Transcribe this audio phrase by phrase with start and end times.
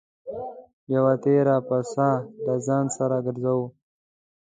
[0.93, 2.09] یوه تېره پڅه
[2.45, 3.67] له ځان سره ګرځوه.